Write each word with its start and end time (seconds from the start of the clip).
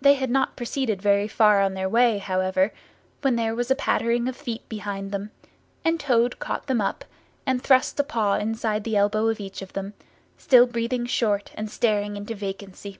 They 0.00 0.14
had 0.14 0.28
not 0.28 0.56
proceeded 0.56 1.00
very 1.00 1.28
far 1.28 1.62
on 1.62 1.74
their 1.74 1.88
way, 1.88 2.18
however, 2.18 2.72
when 3.20 3.36
there 3.36 3.54
was 3.54 3.70
a 3.70 3.76
pattering 3.76 4.26
of 4.26 4.34
feet 4.36 4.68
behind 4.68 5.12
them, 5.12 5.30
and 5.84 6.00
Toad 6.00 6.40
caught 6.40 6.66
them 6.66 6.80
up 6.80 7.04
and 7.46 7.62
thrust 7.62 8.00
a 8.00 8.02
paw 8.02 8.34
inside 8.38 8.82
the 8.82 8.96
elbow 8.96 9.28
of 9.28 9.38
each 9.38 9.62
of 9.62 9.72
them; 9.74 9.94
still 10.36 10.66
breathing 10.66 11.06
short 11.06 11.52
and 11.54 11.70
staring 11.70 12.16
into 12.16 12.34
vacancy. 12.34 12.98